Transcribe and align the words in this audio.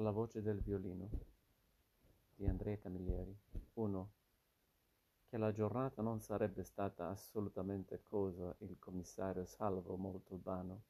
La 0.00 0.12
voce 0.12 0.40
del 0.40 0.60
violino 0.60 1.08
di 2.36 2.46
Andrea 2.46 2.78
Camilleri. 2.78 3.36
1. 3.74 4.12
Che 5.28 5.36
la 5.36 5.50
giornata 5.50 6.02
non 6.02 6.20
sarebbe 6.20 6.62
stata 6.62 7.08
assolutamente 7.08 8.04
cosa 8.04 8.54
il 8.58 8.78
commissario 8.78 9.44
Salvo 9.44 9.96
Montalbano 9.96 10.82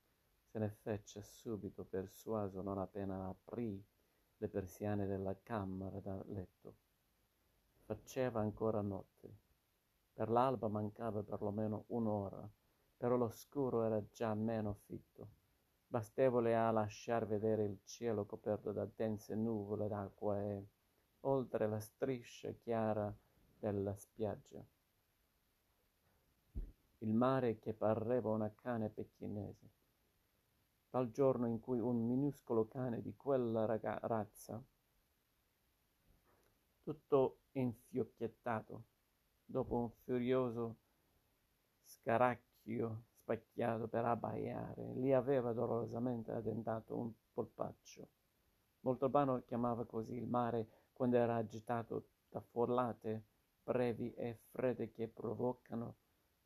se 0.44 0.58
ne 0.58 0.69
fece 0.69 1.22
subito 1.22 1.87
persuaso 1.87 2.60
non 2.60 2.76
appena 2.76 3.29
aprì 3.29 3.83
le 4.37 4.49
persiane 4.49 5.06
della 5.06 5.40
camera 5.43 5.99
da 6.01 6.22
letto. 6.27 6.77
Faceva 7.87 8.40
ancora 8.40 8.83
notte. 8.83 9.38
Per 10.13 10.29
l'alba 10.29 10.69
mancava 10.69 11.22
perlomeno 11.22 11.85
un'ora, 11.87 12.47
però 12.95 13.17
l'oscuro 13.17 13.85
era 13.85 14.06
già 14.11 14.35
meno 14.35 14.75
fitto 14.75 15.38
bastevole 15.91 16.55
a 16.55 16.70
lasciar 16.70 17.27
vedere 17.27 17.65
il 17.65 17.80
cielo 17.84 18.27
coperto 18.27 18.73
da 18.73 18.84
dense 18.84 19.34
nuvole 19.34 19.88
d'acqua 19.88 20.38
e, 20.38 20.66
oltre 21.20 21.66
la 21.66 21.80
striscia 21.80 22.52
chiara 22.52 23.12
della 23.59 23.96
spiaggia, 23.96 24.62
il 26.98 27.12
mare 27.15 27.59
che 27.59 27.73
pareva 27.73 28.30
una 28.30 28.52
cane 28.55 28.91
pechinese. 28.91 29.70
Dal 30.91 31.10
giorno 31.10 31.46
in 31.46 31.60
cui 31.60 31.80
un 31.80 32.07
minuscolo 32.07 32.66
cane 32.66 33.01
di 33.01 33.15
quella 33.15 33.66
razza, 33.66 34.62
tutto 36.82 37.41
infiocchettato, 37.52 38.84
dopo 39.45 39.77
un 39.77 39.91
furioso 39.91 40.77
scaracchio 41.84 43.05
specchiato 43.28 43.88
per 43.88 44.06
abbaiare, 44.06 44.95
gli 44.95 45.12
aveva 45.12 45.52
dolorosamente 45.52 46.32
addentato 46.32 46.96
un 46.96 47.12
polpaccio. 47.34 48.09
Montalbano 48.80 49.43
chiamava 49.45 49.84
così 49.84 50.15
il 50.15 50.26
mare 50.26 50.66
quando 50.95 51.18
era 51.18 51.37
agitato 51.37 52.06
da 52.30 52.40
folate 52.40 53.24
brevi 53.62 54.15
e 54.15 54.38
fredde 54.51 54.90
che 54.93 55.09
provocano, 55.09 55.96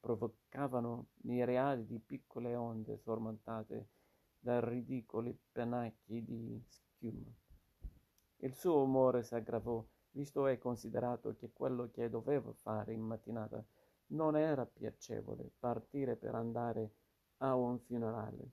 provocavano 0.00 1.10
miriadi 1.22 1.86
di 1.86 2.00
piccole 2.00 2.56
onde 2.56 2.98
sormontate 2.98 3.88
da 4.41 4.58
ridicoli 4.58 5.38
pennacchi 5.53 6.25
di 6.25 6.60
schiuma. 6.66 7.30
Il 8.38 8.55
suo 8.55 8.83
umore 8.83 9.22
s'aggravò, 9.22 9.84
visto 10.10 10.48
e 10.48 10.58
considerato 10.58 11.36
che 11.36 11.53
quello 11.53 11.91
che 11.92 12.10
doveva 12.10 12.53
fare 12.55 12.92
in 12.92 13.03
mattinata 13.03 13.64
non 14.08 14.36
era 14.36 14.67
piacevole 14.67 15.50
partire 15.58 16.17
per 16.17 16.34
andare 16.34 16.91
a 17.39 17.55
un 17.55 17.78
funerale. 17.78 18.50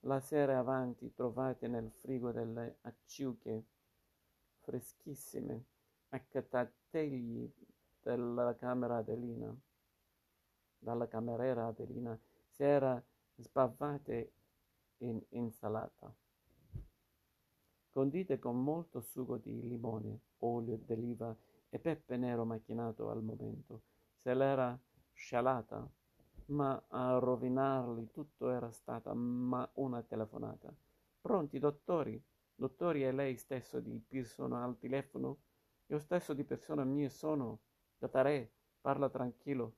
La 0.00 0.20
sera 0.20 0.58
avanti 0.58 1.12
trovate 1.14 1.68
nel 1.68 1.90
frigo 1.90 2.32
delle 2.32 2.78
acciughe 2.82 3.64
freschissime, 4.60 5.64
accattegli 6.08 7.50
della 8.00 8.54
camera 8.56 8.96
Adelina. 8.98 9.54
Dalla 10.78 11.06
cameriera 11.06 11.66
Adelina 11.66 12.18
si 12.48 12.64
era 12.64 13.02
sbavate 13.36 14.32
in 14.98 15.20
insalata, 15.30 16.12
condite 17.90 18.38
con 18.38 18.62
molto 18.62 19.00
sugo 19.00 19.36
di 19.36 19.66
limone, 19.68 20.20
olio 20.38 20.76
d'oliva 20.76 21.34
e 21.68 21.78
pepe 21.78 22.16
nero 22.16 22.44
macchinato 22.44 23.08
al 23.08 23.22
momento 23.22 23.82
se 24.22 24.34
l'era 24.34 24.78
scialata, 25.12 25.84
ma 26.46 26.80
a 26.90 27.18
rovinargli 27.18 28.08
tutto 28.12 28.50
era 28.50 28.70
stata 28.70 29.12
ma 29.14 29.68
una 29.74 30.00
telefonata. 30.02 30.72
Pronti, 31.20 31.58
dottori? 31.58 32.22
Dottori, 32.54 33.02
è 33.02 33.10
lei 33.10 33.36
stesso 33.36 33.80
di 33.80 34.00
Pearson 34.06 34.52
al 34.52 34.78
telefono? 34.78 35.38
Io 35.86 35.98
stesso 35.98 36.34
di 36.34 36.44
persona 36.44 36.84
mia 36.84 37.08
sono. 37.08 37.62
Catarè, 37.98 38.48
parla 38.80 39.08
tranquillo. 39.10 39.74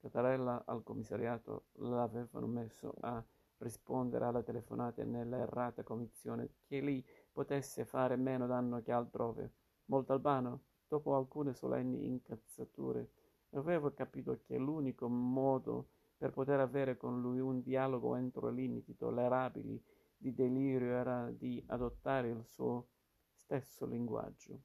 Catarella 0.00 0.62
al 0.64 0.82
commissariato 0.82 1.66
l'avevano 1.72 2.46
messo 2.46 2.94
a 3.00 3.22
rispondere 3.58 4.24
alle 4.24 4.44
telefonate 4.44 5.04
nell'errata 5.04 5.82
convinzione 5.82 6.54
che 6.66 6.80
lì 6.80 7.04
potesse 7.30 7.84
fare 7.84 8.16
meno 8.16 8.46
danno 8.46 8.80
che 8.80 8.92
altrove. 8.92 9.52
Montalbano, 9.86 10.62
dopo 10.88 11.14
alcune 11.16 11.52
solenni 11.52 12.06
incazzature, 12.06 13.10
Avevo 13.58 13.92
capito 13.92 14.40
che 14.46 14.56
l'unico 14.56 15.08
modo 15.08 15.88
per 16.16 16.30
poter 16.32 16.60
avere 16.60 16.96
con 16.96 17.20
lui 17.20 17.38
un 17.38 17.60
dialogo 17.60 18.16
entro 18.16 18.50
limiti 18.50 18.96
tollerabili 18.96 19.82
di 20.16 20.34
delirio 20.34 20.90
era 20.90 21.30
di 21.30 21.62
adottare 21.66 22.28
il 22.28 22.44
suo 22.44 22.88
stesso 23.32 23.86
linguaggio. 23.86 24.60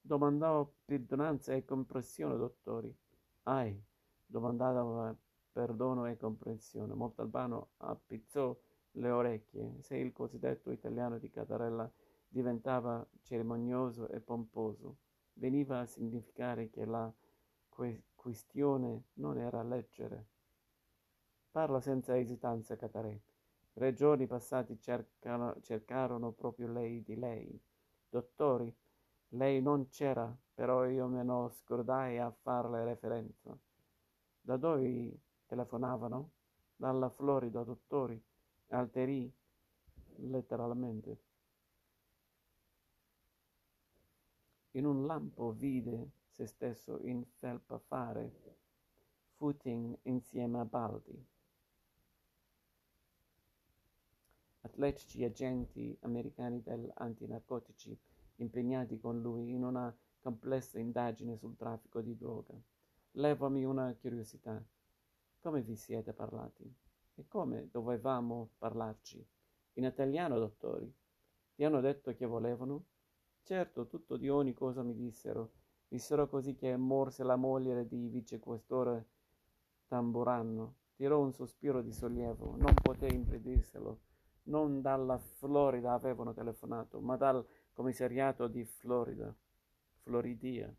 Domandavo 0.00 0.76
perdonanza 0.84 1.52
e 1.52 1.64
comprensione, 1.64 2.36
dottori. 2.36 2.94
Ai, 3.44 3.78
domandava 4.24 5.14
perdono 5.52 6.06
e 6.06 6.16
comprensione. 6.16 6.94
Montalbano 6.94 7.70
appizzò 7.78 8.56
le 8.92 9.10
orecchie. 9.10 9.76
Se 9.80 9.96
il 9.96 10.12
cosiddetto 10.12 10.70
italiano 10.70 11.18
di 11.18 11.30
Catarella 11.30 11.90
diventava 12.28 13.06
cerimonioso 13.22 14.08
e 14.08 14.20
pomposo, 14.20 14.98
veniva 15.34 15.80
a 15.80 15.86
significare 15.86 16.70
che 16.70 16.84
la 16.84 17.12
questione 18.14 19.04
non 19.14 19.38
era 19.38 19.62
leggere. 19.62 20.26
Parla 21.50 21.80
senza 21.80 22.18
esitanza, 22.18 22.76
Catarè. 22.76 23.18
Tre 23.72 23.92
giorni 23.92 24.26
passati 24.26 24.80
cercano, 24.80 25.60
cercarono 25.60 26.32
proprio 26.32 26.72
lei 26.72 27.02
di 27.02 27.16
lei. 27.16 27.60
Dottori, 28.08 28.74
lei 29.30 29.60
non 29.60 29.88
c'era, 29.88 30.34
però 30.54 30.86
io 30.86 31.06
me 31.06 31.22
ne 31.22 31.50
scordai 31.50 32.18
a 32.18 32.30
farle 32.30 32.84
referenza. 32.84 33.56
Da 34.40 34.56
dove 34.56 35.18
telefonavano? 35.46 36.30
Dalla 36.74 37.10
Florida, 37.10 37.62
dottori. 37.62 38.22
Alterì, 38.68 39.30
letteralmente. 40.16 41.20
In 44.72 44.86
un 44.86 45.06
lampo 45.06 45.52
vide 45.52 46.10
se 46.36 46.46
stesso 46.46 46.98
in 47.00 47.24
felpa 47.38 47.78
fare 47.78 48.30
footing 49.36 49.96
insieme 50.02 50.58
a 50.58 50.66
Baldi. 50.66 51.26
Atletici 54.60 55.24
agenti 55.24 55.96
americani 56.02 56.60
dell'antinarcotici 56.62 57.98
impegnati 58.36 58.98
con 58.98 59.22
lui 59.22 59.54
in 59.54 59.64
una 59.64 59.96
complessa 60.20 60.78
indagine 60.78 61.38
sul 61.38 61.56
traffico 61.56 62.02
di 62.02 62.14
droga. 62.14 62.52
Levami 63.12 63.64
una 63.64 63.96
curiosità. 63.98 64.62
Come 65.40 65.62
vi 65.62 65.74
siete 65.74 66.12
parlati? 66.12 66.70
E 67.14 67.26
come 67.28 67.70
dovevamo 67.70 68.50
parlarci? 68.58 69.26
In 69.74 69.84
italiano, 69.84 70.38
dottori? 70.38 70.94
Ti 71.54 71.64
hanno 71.64 71.80
detto 71.80 72.14
che 72.14 72.26
volevano? 72.26 72.84
Certo, 73.42 73.86
tutto 73.86 74.18
di 74.18 74.28
ogni 74.28 74.52
cosa 74.52 74.82
mi 74.82 74.94
dissero 74.94 75.64
Dissero 75.88 76.28
così 76.28 76.54
che 76.54 76.76
morse 76.76 77.22
la 77.22 77.36
moglie 77.36 77.86
di 77.86 78.08
vicequestore 78.08 79.06
Tamburano. 79.86 80.74
Tirò 80.96 81.20
un 81.20 81.32
sospiro 81.32 81.82
di 81.82 81.92
sollievo. 81.92 82.56
Non 82.56 82.74
poté 82.74 83.06
impedirselo. 83.06 84.00
Non 84.44 84.80
dalla 84.80 85.18
Florida 85.18 85.92
avevano 85.92 86.32
telefonato, 86.32 87.00
ma 87.00 87.16
dal 87.16 87.44
commissariato 87.72 88.46
di 88.46 88.64
Florida, 88.64 89.34
Floridia, 90.02 90.72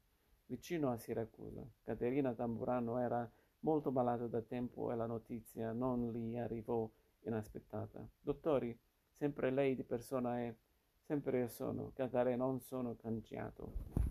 vicino 0.48 0.92
a 0.92 0.98
Siracusa. 0.98 1.66
Caterina 1.84 2.34
Tamburano 2.34 2.98
era 2.98 3.30
molto 3.60 3.92
malata 3.92 4.28
da 4.28 4.42
tempo 4.42 4.92
e 4.92 4.96
la 4.96 5.06
notizia 5.06 5.74
non 5.74 6.12
gli 6.12 6.38
arrivò 6.38 6.90
inaspettata. 7.24 8.08
Dottori, 8.20 8.78
sempre 9.12 9.52
lei 9.52 9.76
di 9.76 9.84
persona 9.84 10.40
è, 10.40 10.56
sempre 11.04 11.40
io 11.40 11.48
sono, 11.48 11.92
Catarè 11.94 12.36
non 12.36 12.60
sono 12.62 12.96
cangiato. 12.96 14.07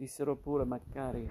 Dissero 0.00 0.34
pure 0.34 0.64
magari 0.64 1.30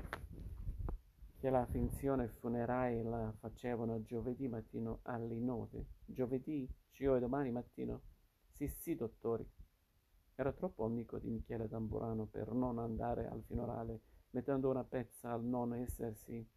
che 1.39 1.49
la 1.49 1.65
finzione 1.65 2.27
funeraria 2.27 3.01
la 3.03 3.33
facevano 3.39 4.03
giovedì 4.03 4.47
mattino 4.47 4.99
alle 5.05 5.39
nove. 5.39 5.87
Giovedì? 6.05 6.71
Cioè 6.91 7.19
domani 7.19 7.49
mattino? 7.49 8.01
Sì, 8.51 8.67
sì, 8.67 8.93
dottori. 8.95 9.43
Era 10.35 10.51
troppo 10.51 10.85
amico 10.85 11.17
di 11.17 11.31
Michele 11.31 11.67
Tamburano 11.67 12.27
per 12.27 12.51
non 12.51 12.77
andare 12.77 13.27
al 13.27 13.41
funerale, 13.41 14.01
mettendo 14.29 14.69
una 14.69 14.83
pezza 14.83 15.31
al 15.31 15.43
non 15.43 15.73
essersi 15.73 16.47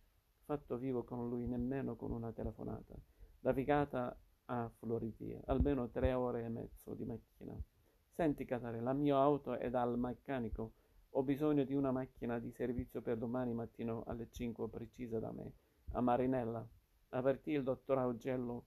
fatto 0.44 0.76
vivo 0.76 1.04
con 1.04 1.30
lui 1.30 1.46
nemmeno 1.46 1.96
con 1.96 2.10
una 2.10 2.30
telefonata. 2.30 2.94
Navigata 3.40 4.14
a 4.44 4.70
Floridia, 4.80 5.40
almeno 5.46 5.88
tre 5.88 6.12
ore 6.12 6.44
e 6.44 6.48
mezzo 6.50 6.92
di 6.92 7.06
macchina. 7.06 7.58
Senti, 8.10 8.44
Catare, 8.44 8.82
la 8.82 8.92
mia 8.92 9.16
auto 9.16 9.54
è 9.54 9.70
dal 9.70 9.98
meccanico 9.98 10.74
ho 11.14 11.22
bisogno 11.22 11.64
di 11.64 11.74
una 11.74 11.90
macchina 11.90 12.38
di 12.38 12.50
servizio 12.50 13.02
per 13.02 13.16
domani 13.16 13.52
mattino 13.52 14.02
alle 14.06 14.28
5 14.30 14.68
precisa 14.68 15.18
da 15.18 15.32
me, 15.32 15.52
a 15.92 16.00
Marinella. 16.00 16.66
Avvertì 17.10 17.52
il 17.52 17.62
dottor 17.62 17.98
Augello 17.98 18.64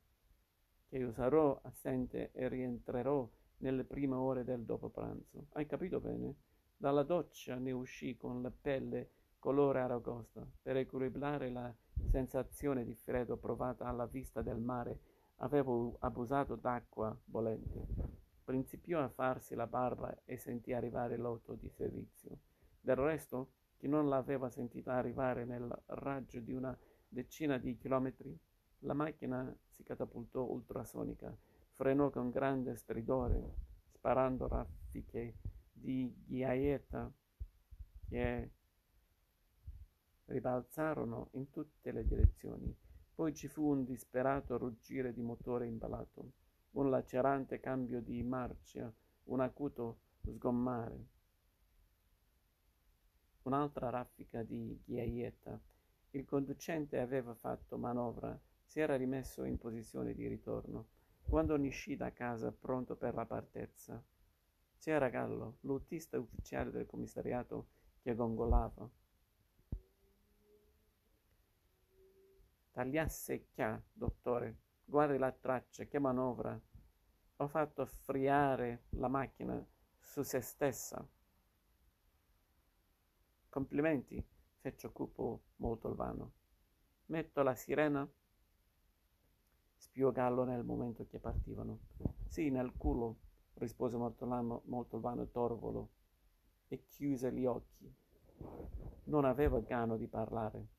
che 0.88 0.98
che 0.98 1.12
sarò 1.12 1.60
assente 1.64 2.32
e 2.32 2.48
rientrerò 2.48 3.28
nelle 3.58 3.84
prime 3.84 4.16
ore 4.16 4.44
del 4.44 4.64
dopopranzo. 4.64 5.48
Hai 5.54 5.66
capito 5.66 6.00
bene? 6.00 6.36
Dalla 6.78 7.04
doccia 7.04 7.56
ne 7.56 7.72
uscì 7.72 8.16
con 8.16 8.42
la 8.42 8.52
pelle 8.52 9.10
colore 9.40 9.82
aragosta. 9.82 10.46
Per 10.62 10.78
equilibrare 10.78 11.50
la 11.50 11.74
sensazione 12.10 12.86
di 12.86 12.94
freddo 12.94 13.38
provata 13.38 13.86
alla 13.86 14.06
vista 14.06 14.42
del 14.42 14.60
mare, 14.60 15.00
avevo 15.38 15.98
abusato 16.00 16.56
d'acqua 16.56 17.18
bollente. 17.26 18.05
Principiò 18.46 19.02
a 19.02 19.10
farsi 19.10 19.56
la 19.56 19.66
barba 19.66 20.16
e 20.24 20.38
sentì 20.38 20.72
arrivare 20.72 21.18
l'auto 21.18 21.56
di 21.56 21.68
servizio. 21.68 22.38
Del 22.80 22.96
resto, 22.96 23.54
chi 23.76 23.88
non 23.88 24.08
l'aveva 24.08 24.52
sentita 24.52 24.94
arrivare 24.94 25.46
nel 25.46 25.68
raggio 25.88 26.40
di 26.40 26.54
una 26.54 26.78
decina 27.08 27.58
di 27.58 27.76
chilometri, 27.76 28.38
la 28.82 28.94
macchina 28.94 29.52
si 29.68 29.82
catapultò 29.82 30.44
ultrasonica, 30.44 31.36
frenò 31.72 32.12
con 32.12 32.30
grande 32.30 32.76
stridore, 32.76 33.56
sparando 33.88 34.48
raffiche 34.48 35.38
di 35.72 36.14
ghiaietta 36.28 37.12
che 38.08 38.52
ribalzarono 40.26 41.30
in 41.32 41.50
tutte 41.50 41.92
le 41.92 42.06
direzioni. 42.06 42.72
Poi 43.16 43.34
ci 43.34 43.48
fu 43.48 43.68
un 43.72 43.84
disperato 43.84 44.56
ruggire 44.60 45.14
di 45.14 45.24
motore 45.24 45.66
imballato, 45.66 46.34
un 46.76 46.90
lacerante 46.90 47.60
cambio 47.60 48.02
di 48.02 48.22
marcia, 48.22 48.92
un 49.26 49.40
acuto 49.40 50.00
sgommare. 50.24 51.08
Un'altra 53.44 53.90
raffica 53.90 54.44
di 54.44 54.82
ghiaietta. 54.84 55.60
Il 56.12 56.26
conducente 56.26 57.00
aveva 57.00 57.34
fatto 57.34 57.78
manovra, 57.78 58.38
si 58.64 58.80
era 58.82 58.98
rimesso 58.98 59.44
in 59.46 59.58
posizione 59.58 60.14
di 60.14 60.28
ritorno. 60.28 60.88
Quando 61.24 61.56
ne 61.56 61.68
uscì 61.68 61.96
da 61.96 62.12
casa 62.12 62.52
pronto 62.52 62.98
per 62.98 63.14
la 63.14 63.26
partenza, 63.26 64.04
c'era 64.78 65.08
Gallo, 65.08 65.58
l'autista 65.62 66.20
ufficiale 66.20 66.72
del 66.72 66.86
commissariato, 66.86 67.68
che 68.02 68.14
gongolava. 68.14 68.90
Tagliasse 72.72 73.46
chia, 73.46 73.82
dottore. 73.94 74.65
Guardi 74.88 75.18
la 75.18 75.32
traccia, 75.32 75.86
che 75.86 76.00
manovra. 76.00 76.60
Ho 77.38 77.48
fatto 77.48 77.86
friare 77.86 78.86
la 78.92 79.08
macchina 79.08 79.66
su 79.98 80.22
se 80.22 80.40
stessa. 80.42 81.06
Complimenti, 83.50 84.24
fece 84.60 84.92
cupo 84.92 85.42
molto 85.58 85.90
il 85.90 85.96
vano. 85.96 86.34
Metto 87.08 87.42
la 87.42 87.56
sirena? 87.56 88.08
Spiò 89.76 90.12
Gallo 90.12 90.44
nel 90.44 90.64
momento 90.64 91.06
che 91.08 91.20
partivano. 91.20 91.80
Sì, 92.28 92.50
nel 92.50 92.74
culo 92.78 93.18
rispose 93.56 93.98
Mortolano, 93.98 94.62
Moltovano 94.66 95.28
Torvolo 95.30 95.90
e 96.68 96.86
chiuse 96.88 97.32
gli 97.32 97.46
occhi. 97.46 97.94
Non 99.06 99.26
aveva 99.26 99.60
gano 99.60 99.98
di 99.98 100.08
parlare. 100.08 100.75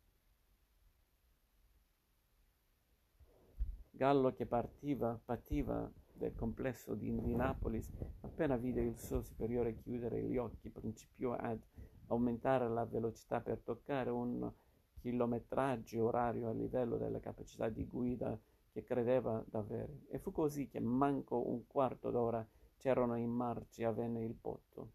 Gallo 3.96 4.34
che 4.34 4.44
partiva, 4.44 5.18
pativa 5.24 5.90
del 6.12 6.34
complesso 6.34 6.94
di 6.94 7.08
Indianapolis, 7.08 7.90
appena 8.20 8.58
vide 8.58 8.82
il 8.82 8.98
suo 8.98 9.22
superiore 9.22 9.78
chiudere 9.78 10.22
gli 10.22 10.36
occhi, 10.36 10.68
principiò 10.68 11.32
ad 11.32 11.58
aumentare 12.08 12.68
la 12.68 12.84
velocità 12.84 13.40
per 13.40 13.60
toccare 13.60 14.10
un 14.10 14.52
chilometraggio 15.00 16.04
orario 16.04 16.50
a 16.50 16.52
livello 16.52 16.98
delle 16.98 17.20
capacità 17.20 17.70
di 17.70 17.86
guida 17.86 18.38
che 18.70 18.84
credeva 18.84 19.42
d'avere. 19.48 20.02
E 20.08 20.18
fu 20.18 20.30
così 20.30 20.68
che 20.68 20.78
manco 20.78 21.48
un 21.48 21.66
quarto 21.66 22.10
d'ora 22.10 22.46
c'erano 22.76 23.16
in 23.16 23.30
marcia 23.30 23.88
avvenne 23.88 24.22
il 24.22 24.34
botto. 24.34 24.90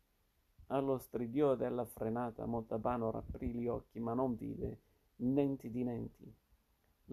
Allo 0.67 0.99
stridio 0.99 1.55
della 1.55 1.85
frenata 1.85 2.45
Montalbano 2.45 3.09
rapprì 3.09 3.51
gli 3.51 3.65
occhi, 3.65 3.99
ma 3.99 4.13
non 4.13 4.35
vide 4.35 4.81
niente 5.15 5.71
di 5.71 5.83
niente. 5.83 6.35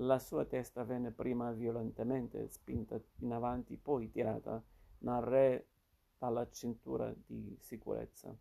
La 0.01 0.21
sua 0.21 0.45
testa 0.45 0.85
venne 0.85 1.11
prima 1.11 1.51
violentemente 1.51 2.49
spinta 2.51 3.01
in 3.17 3.33
avanti, 3.33 3.77
poi 3.77 4.09
tirata 4.09 4.63
nel 4.99 5.21
re 5.23 5.67
dalla 6.17 6.49
cintura 6.51 7.13
di 7.27 7.57
sicurezza. 7.59 8.33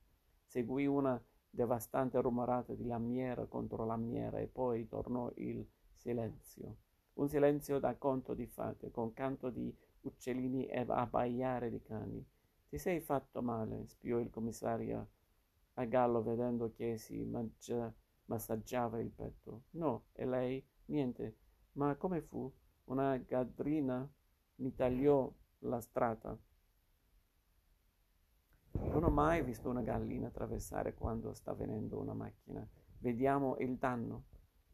Seguì 0.46 0.86
una 0.86 1.20
devastante 1.50 2.22
rumorata 2.22 2.76
di 2.76 2.86
lamiera 2.86 3.48
contro 3.48 3.86
lamiera 3.86 4.38
e 4.38 4.46
poi 4.46 4.88
tornò 4.88 5.32
il 5.38 5.68
silenzio. 5.96 6.78
Un 7.14 7.28
silenzio 7.28 7.80
da 7.80 7.96
conto 7.96 8.36
di 8.36 8.46
fate, 8.46 8.92
con 8.92 9.14
canto 9.14 9.50
di 9.50 9.76
uccellini 10.02 10.68
e 10.68 10.86
abbaiare 10.88 11.72
di 11.72 11.82
cani. 11.82 12.24
Ti 12.70 12.78
sei 12.78 13.00
fatto 13.00 13.42
male, 13.42 13.88
spiò 13.88 14.20
il 14.20 14.30
commissario 14.30 15.08
a 15.74 15.86
Gallo 15.86 16.22
vedendo 16.22 16.72
che 16.72 17.00
si 17.00 17.24
mangia, 17.24 17.92
massaggiava 18.26 19.00
il 19.00 19.10
petto. 19.10 19.64
No, 19.72 20.04
e 20.14 20.24
lei? 20.24 20.64
Niente. 20.86 21.46
Ma 21.78 21.96
come 21.96 22.22
fu? 22.22 22.52
Una 22.86 23.18
gadrina 23.18 24.10
mi 24.56 24.74
tagliò 24.74 25.32
la 25.60 25.80
strada. 25.80 26.36
Non 28.72 29.04
ho 29.04 29.10
mai 29.10 29.44
visto 29.44 29.70
una 29.70 29.84
gallina 29.84 30.28
attraversare 30.28 30.96
quando 30.96 31.34
sta 31.34 31.54
venendo 31.54 32.00
una 32.00 32.16
macchina. 32.16 32.68
Vediamo 32.98 33.58
il 33.58 33.78
danno. 33.78 34.24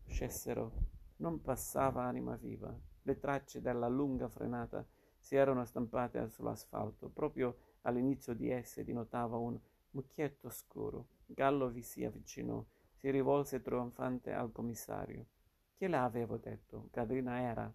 Scesero. 0.06 0.72
Non 1.18 1.42
passava 1.42 2.04
anima 2.04 2.38
viva. 2.38 2.74
Le 3.02 3.20
tracce 3.20 3.60
della 3.60 3.90
lunga 3.90 4.30
frenata 4.30 4.86
si 5.18 5.36
erano 5.36 5.66
stampate 5.66 6.30
sull'asfalto. 6.30 7.10
Proprio 7.10 7.58
all'inizio 7.82 8.34
di 8.34 8.50
esse 8.50 8.86
dinotava 8.86 9.36
un 9.36 9.60
mucchietto 9.90 10.50
scuro. 10.50 11.08
Gallo 11.26 11.68
vi 11.68 11.82
si 11.82 12.06
avvicinò, 12.06 12.64
si 12.96 13.10
rivolse 13.10 13.62
trionfante 13.62 14.32
al 14.32 14.54
commissario. 14.54 15.26
Che 15.76 15.88
le 15.88 15.98
avevo 15.98 16.38
detto? 16.38 16.90
Gadrina 16.92 17.42
era. 17.42 17.74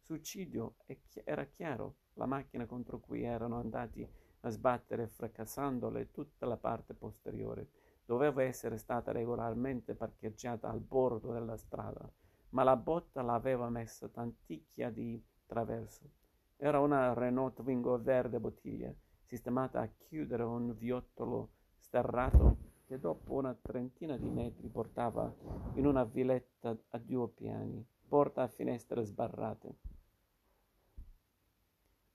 Suicidio, 0.00 0.76
era 1.24 1.44
chiaro. 1.44 1.96
La 2.14 2.26
macchina 2.26 2.66
contro 2.66 2.98
cui 2.98 3.22
erano 3.22 3.58
andati 3.58 4.06
a 4.40 4.50
sbattere 4.50 5.06
fracassandole 5.06 6.10
tutta 6.10 6.46
la 6.46 6.56
parte 6.56 6.94
posteriore 6.94 7.68
doveva 8.04 8.42
essere 8.42 8.78
stata 8.78 9.12
regolarmente 9.12 9.94
parcheggiata 9.94 10.68
al 10.68 10.80
bordo 10.80 11.32
della 11.32 11.56
strada 11.56 12.10
ma 12.50 12.62
la 12.62 12.76
botta 12.76 13.22
l'aveva 13.22 13.68
messa 13.68 14.08
tanticchia 14.08 14.90
di 14.90 15.22
traverso. 15.46 16.10
Era 16.56 16.80
una 16.80 17.12
Renault 17.14 17.54
Twingo 17.62 18.00
verde 18.00 18.38
bottiglia, 18.38 18.92
sistemata 19.24 19.80
a 19.80 19.88
chiudere 19.88 20.42
un 20.42 20.76
viottolo 20.76 21.50
sterrato 21.78 22.59
che 22.90 22.98
dopo 22.98 23.34
una 23.34 23.54
trentina 23.54 24.16
di 24.16 24.28
metri 24.28 24.66
portava 24.66 25.32
in 25.74 25.86
una 25.86 26.02
villetta 26.02 26.76
a 26.88 26.98
due 26.98 27.28
piani, 27.28 27.86
porta 28.08 28.42
a 28.42 28.48
finestre 28.48 29.04
sbarrate. 29.04 29.76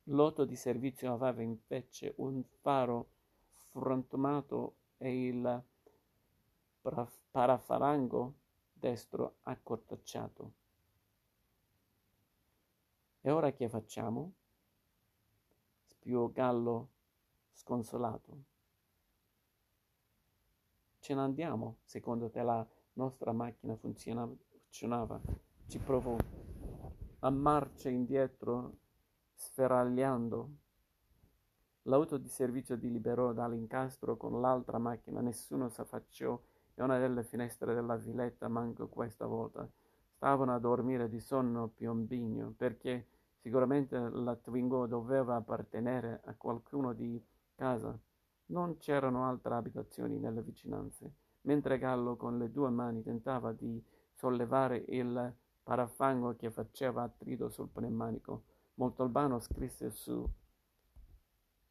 L'auto 0.09 0.43
di 0.43 0.57
servizio 0.57 1.13
aveva 1.13 1.41
invece 1.41 2.15
un 2.17 2.43
faro 2.59 3.07
frantumato 3.71 4.75
e 4.97 5.27
il 5.27 5.63
parafarango 7.31 8.33
destro 8.73 9.37
accortocciato. 9.43 10.53
E 13.21 13.31
ora 13.31 13.53
che 13.53 13.69
facciamo? 13.69 14.33
spiò 15.85 16.27
Gallo 16.27 16.89
sconsolato. 17.53 18.54
Ce 21.05 21.13
ne 21.13 21.21
andiamo, 21.21 21.77
secondo 21.83 22.31
te 22.31 22.41
la 22.41 22.67
nostra 22.93 23.31
macchina 23.31 23.75
funzionava? 23.75 25.21
Ci 25.67 25.77
provò 25.77 26.17
a 27.19 27.29
marcia 27.29 27.89
indietro, 27.89 28.77
sferagliando. 29.35 30.49
L'auto 31.83 32.17
di 32.17 32.27
servizio 32.27 32.75
di 32.75 32.89
liberò 32.89 33.33
dall'incastro 33.33 34.17
con 34.17 34.41
l'altra 34.41 34.79
macchina, 34.79 35.21
nessuno 35.21 35.69
s'affacciò 35.69 36.41
e 36.73 36.81
una 36.81 36.97
delle 36.97 37.23
finestre 37.23 37.75
della 37.75 37.97
villetta 37.97 38.47
manco 38.47 38.87
questa 38.87 39.27
volta. 39.27 39.69
Stavano 40.15 40.55
a 40.55 40.59
dormire 40.59 41.07
di 41.07 41.19
sonno 41.19 41.67
piombigno, 41.67 42.55
perché 42.57 43.09
sicuramente 43.41 43.95
la 43.99 44.35
Twingo 44.35 44.87
doveva 44.87 45.35
appartenere 45.35 46.21
a 46.25 46.33
qualcuno 46.33 46.93
di 46.93 47.23
casa. 47.53 47.95
Non 48.47 48.77
c'erano 48.77 49.25
altre 49.25 49.55
abitazioni 49.55 50.17
nelle 50.17 50.41
vicinanze. 50.41 51.13
Mentre 51.41 51.77
Gallo 51.77 52.15
con 52.15 52.37
le 52.37 52.51
due 52.51 52.69
mani 52.69 53.03
tentava 53.03 53.51
di 53.51 53.83
sollevare 54.13 54.83
il 54.87 55.33
parafango 55.63 56.35
che 56.35 56.51
faceva 56.51 57.03
attrito 57.03 57.49
sul 57.49 57.69
pneumatico, 57.69 58.43
Moltolbano 58.75 59.39
scrisse 59.39 59.89
su 59.89 60.27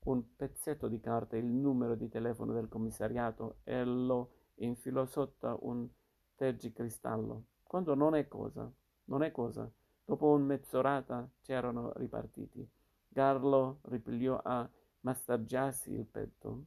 un 0.04 0.36
pezzetto 0.36 0.88
di 0.88 1.00
carta 1.00 1.36
il 1.36 1.46
numero 1.46 1.94
di 1.94 2.08
telefono 2.08 2.52
del 2.52 2.68
commissariato 2.68 3.58
e 3.64 3.84
lo 3.84 4.30
infilò 4.56 5.04
sotto 5.06 5.58
un 5.62 5.88
tergicristallo. 6.34 7.44
Quando 7.62 7.94
non 7.94 8.14
è 8.14 8.28
cosa, 8.28 8.70
non 9.04 9.22
è 9.22 9.30
cosa, 9.30 9.70
Dopo 10.06 10.28
un 10.28 10.42
mezz'orata 10.42 11.26
c'erano 11.40 11.92
ripartiti. 11.96 12.68
Carlo 13.10 13.78
ripigliò 13.84 14.38
a 14.42 14.68
massaggiarsi 15.04 15.92
il 15.92 16.04
petto. 16.04 16.64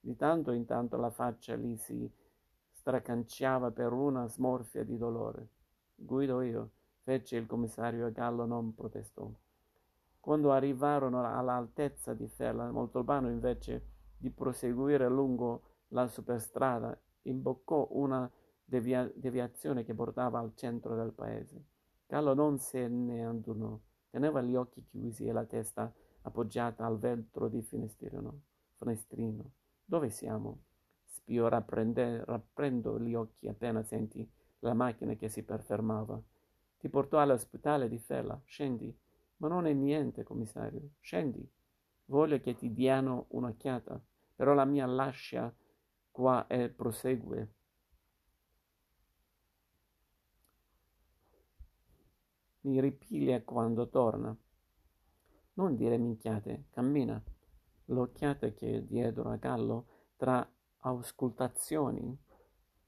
Di 0.00 0.16
tanto 0.16 0.52
in 0.52 0.64
tanto 0.64 0.96
la 0.96 1.10
faccia 1.10 1.56
gli 1.56 1.76
si 1.76 2.10
stracanciava 2.70 3.70
per 3.70 3.92
una 3.92 4.26
smorfia 4.28 4.84
di 4.84 4.96
dolore. 4.96 5.48
Guido 5.94 6.40
io, 6.40 6.70
fece 7.02 7.36
il 7.36 7.46
commissario 7.46 8.06
e 8.06 8.12
Gallo 8.12 8.46
non 8.46 8.74
protestò. 8.74 9.30
Quando 10.20 10.52
arrivarono 10.52 11.24
all'altezza 11.24 12.14
di 12.14 12.28
Fella, 12.28 12.70
Montalbano 12.70 13.28
invece 13.30 13.86
di 14.16 14.30
proseguire 14.30 15.08
lungo 15.08 15.62
la 15.88 16.06
superstrada 16.06 16.98
imboccò 17.22 17.88
una 17.92 18.30
devia- 18.64 19.10
deviazione 19.14 19.84
che 19.84 19.94
portava 19.94 20.38
al 20.38 20.52
centro 20.54 20.94
del 20.96 21.12
paese. 21.12 21.64
Gallo 22.06 22.34
non 22.34 22.58
se 22.58 22.88
ne 22.88 23.24
andunò, 23.24 23.78
teneva 24.10 24.40
gli 24.40 24.54
occhi 24.54 24.84
chiusi 24.84 25.26
e 25.26 25.32
la 25.32 25.44
testa 25.44 25.92
appoggiata 26.28 26.86
al 26.86 26.98
vetro 26.98 27.48
di 27.48 27.62
finestrino. 27.62 28.42
finestrino. 28.76 29.52
Dove 29.84 30.10
siamo? 30.10 30.62
Spio 31.04 31.48
rapprende, 31.48 32.24
rapprendo 32.24 32.98
gli 33.00 33.14
occhi 33.14 33.48
appena 33.48 33.82
senti 33.82 34.26
la 34.60 34.74
macchina 34.74 35.14
che 35.14 35.28
si 35.28 35.42
fermava. 35.42 36.20
Ti 36.78 36.88
portò 36.88 37.18
all'ospedale 37.18 37.88
di 37.88 37.98
Fella. 37.98 38.40
Scendi. 38.44 38.96
Ma 39.38 39.48
non 39.48 39.66
è 39.66 39.72
niente, 39.72 40.22
commissario. 40.22 40.90
Scendi. 41.00 41.46
Voglio 42.06 42.40
che 42.40 42.54
ti 42.54 42.72
diano 42.72 43.26
un'occhiata. 43.30 44.00
Però 44.36 44.54
la 44.54 44.64
mia 44.64 44.86
lascia 44.86 45.52
qua 46.10 46.46
e 46.46 46.68
prosegue. 46.68 47.52
Mi 52.62 52.80
ripiglia 52.80 53.42
quando 53.42 53.88
torna. 53.88 54.36
Non 55.58 55.74
dire 55.74 55.98
minchiate, 55.98 56.66
cammina. 56.70 57.20
L'occhiata 57.86 58.52
che 58.52 58.86
diedero 58.86 59.30
a 59.30 59.36
Gallo 59.36 59.86
tra 60.16 60.48
auscultazioni, 60.82 62.16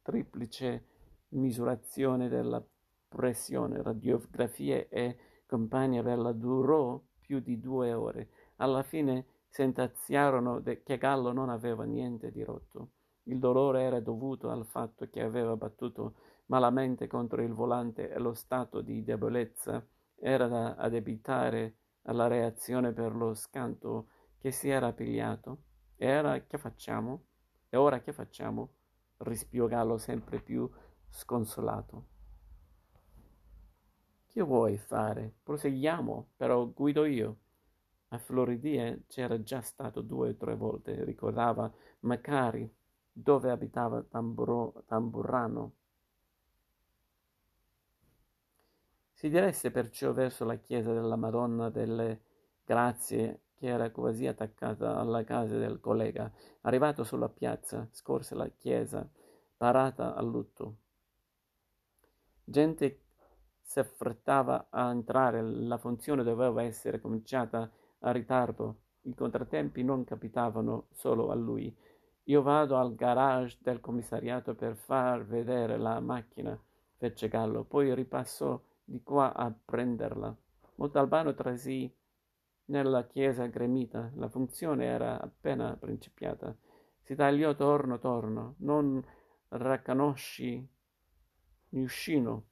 triplice 0.03 0.85
misurazione 1.31 2.29
della 2.29 2.65
pressione, 3.09 3.83
radiografie 3.83 4.89
e 4.89 5.17
compagnia 5.47 6.05
bella 6.05 6.31
durò 6.31 7.03
più 7.19 7.41
di 7.41 7.59
due 7.59 7.93
ore. 7.93 8.29
Alla 8.59 8.85
fine 8.85 9.27
sentenziarono 9.49 10.63
che 10.63 10.97
Gallo 10.97 11.33
non 11.33 11.49
aveva 11.49 11.83
niente 11.83 12.31
di 12.31 12.45
rotto. 12.45 12.91
Il 13.25 13.41
dolore 13.41 13.83
era 13.83 13.99
dovuto 13.99 14.49
al 14.49 14.65
fatto 14.65 15.09
che 15.11 15.21
aveva 15.21 15.57
battuto 15.57 16.15
malamente 16.47 17.09
contro 17.09 17.43
il 17.43 17.53
volante 17.53 18.09
e 18.13 18.19
lo 18.21 18.33
stato 18.33 18.81
di 18.81 19.03
debolezza 19.03 19.85
era 20.15 20.47
da 20.47 20.77
addebitare 20.77 21.79
alla 22.11 22.27
reazione 22.27 22.93
per 22.93 23.15
lo 23.15 23.35
scanto 23.35 24.09
che 24.39 24.51
si 24.51 24.69
era 24.69 24.93
pigliato. 24.93 25.63
E 25.97 26.19
ora 26.19 26.41
che 26.43 26.59
facciamo? 26.59 27.25
E 27.69 27.77
ora 27.77 28.01
che 28.01 28.13
facciamo? 28.13 28.75
rispiò 29.19 29.67
Gallo 29.67 29.99
sempre 29.99 30.41
più 30.41 30.69
sconsolato. 31.09 32.07
Che 34.27 34.43
vuoi 34.43 34.79
fare? 34.79 35.35
Proseguiamo, 35.43 36.31
però 36.37 36.67
guido 36.67 37.05
io. 37.05 37.37
A 38.09 38.19
Floridie 38.19 39.05
c'era 39.07 39.41
già 39.43 39.61
stato 39.61 40.01
due 40.01 40.31
o 40.31 40.37
tre 40.37 40.57
volte, 40.57 41.05
ricordava 41.05 41.73
Macari, 42.01 42.69
dove 43.13 43.51
abitava 43.51 44.03
Tamburo, 44.03 44.83
Tamburrano. 44.87 45.75
Si 49.21 49.29
diresse 49.29 49.71
perciò 49.71 50.15
verso 50.15 50.47
la 50.47 50.55
chiesa 50.55 50.95
della 50.95 51.15
Madonna 51.15 51.69
delle 51.69 52.23
Grazie, 52.65 53.43
che 53.55 53.67
era 53.67 53.91
quasi 53.91 54.27
attaccata 54.27 54.97
alla 54.97 55.25
casa 55.25 55.59
del 55.59 55.79
collega. 55.79 56.33
Arrivato 56.63 57.05
sulla 57.05 57.29
piazza, 57.29 57.87
scorse 57.91 58.35
la 58.35 58.49
chiesa, 58.49 59.07
parata 59.59 60.15
a 60.15 60.23
lutto. 60.23 60.77
Gente 62.43 63.01
si 63.61 63.79
affrettava 63.79 64.69
a 64.71 64.91
entrare, 64.91 65.43
la 65.43 65.77
funzione 65.77 66.23
doveva 66.23 66.63
essere 66.63 66.99
cominciata 66.99 67.71
a 67.99 68.11
ritardo. 68.13 68.77
I 69.03 69.15
contrattempi 69.15 69.85
non 69.85 70.03
capitavano 70.05 70.87
solo 70.93 71.31
a 71.31 71.35
lui. 71.35 71.77
Io 72.25 72.41
vado 72.41 72.79
al 72.79 72.95
garage 72.95 73.59
del 73.61 73.81
commissariato 73.81 74.55
per 74.55 74.77
far 74.77 75.27
vedere 75.27 75.77
la 75.77 76.01
macchina, 76.01 76.59
fece 76.97 77.29
Gallo, 77.29 77.65
poi 77.65 77.95
ripassò 77.95 78.59
di 78.91 79.03
qua 79.05 79.33
a 79.33 79.55
prenderla. 79.65 80.37
Montalbano 80.77 81.33
trasì 81.33 81.93
nella 82.67 83.07
chiesa 83.07 83.47
gremita, 83.47 84.11
la 84.17 84.29
funzione 84.29 84.85
era 84.85 85.21
appena 85.21 85.77
principiata. 85.77 86.57
Si 87.01 87.15
tagliò 87.15 87.55
torno 87.55 88.01
torno, 88.01 88.57
non 88.59 89.01
racconosci 89.49 90.69
Niuscino. 91.73 92.47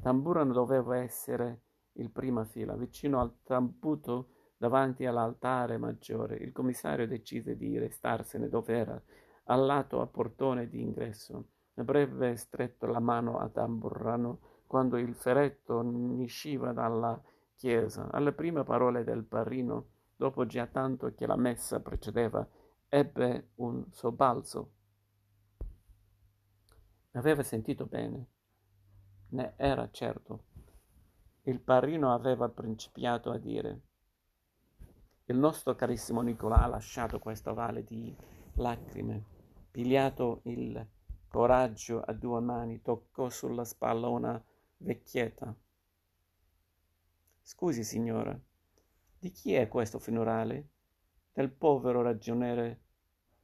Tamburano 0.00 0.52
doveva 0.52 0.96
essere 0.98 1.60
il 1.92 2.10
prima 2.10 2.44
fila, 2.44 2.74
vicino 2.74 3.20
al 3.20 3.36
tambuto 3.44 4.30
davanti 4.56 5.06
all'altare 5.06 5.76
maggiore. 5.76 6.38
Il 6.38 6.50
commissario 6.50 7.06
decise 7.06 7.56
di 7.56 7.78
restarsene 7.78 8.48
dove 8.48 8.76
era, 8.76 9.00
al 9.44 9.64
lato 9.64 10.00
a 10.00 10.08
portone 10.08 10.68
di 10.68 10.80
ingresso. 10.80 11.50
Avrebbe 11.74 12.36
stretto 12.36 12.86
la 12.86 13.00
mano 13.00 13.38
a 13.38 13.48
Tamburrano 13.48 14.40
quando 14.66 14.98
il 14.98 15.14
feretto 15.14 15.80
nisciva 15.82 16.72
dalla 16.72 17.20
chiesa. 17.56 18.10
Alle 18.10 18.32
prime 18.32 18.64
parole 18.64 19.04
del 19.04 19.24
parrino, 19.24 19.86
dopo 20.16 20.46
già 20.46 20.66
tanto 20.66 21.14
che 21.14 21.26
la 21.26 21.36
messa 21.36 21.80
precedeva, 21.80 22.46
ebbe 22.88 23.50
un 23.56 23.84
sobbalzo. 23.90 24.72
Aveva 27.12 27.42
sentito 27.42 27.86
bene, 27.86 28.26
ne 29.30 29.54
era 29.56 29.88
certo. 29.90 30.44
Il 31.42 31.60
parrino 31.60 32.12
aveva 32.12 32.48
principiato 32.48 33.30
a 33.30 33.38
dire 33.38 33.80
il 35.26 35.38
nostro 35.38 35.74
carissimo 35.76 36.20
Nicolà 36.20 36.62
ha 36.62 36.66
lasciato 36.66 37.18
questa 37.18 37.52
valle 37.52 37.84
di 37.84 38.14
lacrime, 38.54 39.24
pigliato 39.70 40.40
il 40.44 40.84
coraggio 41.32 42.02
a 42.02 42.12
due 42.12 42.40
mani, 42.40 42.82
toccò 42.82 43.30
sulla 43.30 43.64
spalla 43.64 44.08
una 44.08 44.44
vecchietta. 44.76 45.56
Scusi, 47.40 47.84
signora, 47.84 48.38
di 49.18 49.30
chi 49.30 49.54
è 49.54 49.66
questo 49.66 49.98
funerale? 49.98 50.68
Del 51.32 51.50
povero 51.50 52.02
ragioniere 52.02 52.82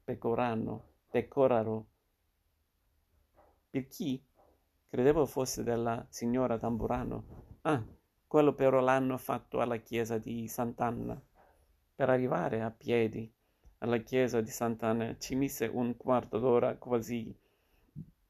Pecorano, 0.04 0.85
Pecoraro. 1.09 1.87
Per 3.71 3.88
chi? 3.88 4.23
Credevo 4.90 5.25
fosse 5.25 5.62
della 5.62 6.07
signora 6.11 6.59
Tamburano. 6.59 7.47
Ah, 7.62 7.83
quello 8.26 8.52
però 8.52 8.80
l'hanno 8.80 9.16
fatto 9.16 9.61
alla 9.61 9.78
chiesa 9.78 10.18
di 10.18 10.47
Sant'Anna. 10.47 11.18
Per 11.95 12.11
arrivare 12.11 12.61
a 12.61 12.71
piedi 12.71 13.33
alla 13.78 13.99
chiesa 13.99 14.42
di 14.42 14.50
Sant'Anna 14.50 15.16
ci 15.16 15.35
mise 15.35 15.64
un 15.64 15.97
quarto 15.97 16.38
d'ora 16.38 16.76
quasi 16.76 17.35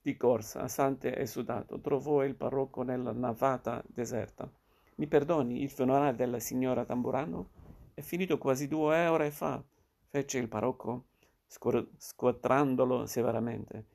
di 0.09 0.17
corsa, 0.17 0.63
assante 0.63 1.15
e 1.15 1.27
sudato. 1.27 1.79
Trovò 1.81 2.25
il 2.25 2.35
parroco 2.35 2.83
nella 2.83 3.13
navata 3.13 3.83
deserta. 3.87 4.51
Mi 4.97 5.07
perdoni, 5.07 5.63
il 5.63 5.71
funerale 5.71 6.17
della 6.17 6.39
signora 6.39 6.87
Tamburano 6.87 7.51
è 7.93 8.01
finito 8.01 8.39
quasi 8.39 8.69
due 8.69 9.07
ore 9.07 9.31
fa, 9.31 9.63
fece 10.09 10.39
il 10.39 10.49
parroco, 10.49 11.09
squatrandolo 11.47 13.05
severamente. 13.07 13.87